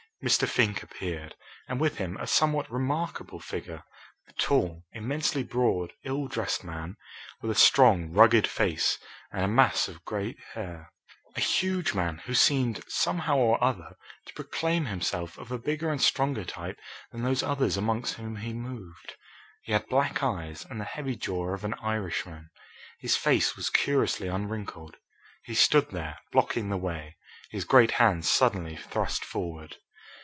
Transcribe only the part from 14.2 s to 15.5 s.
to proclaim himself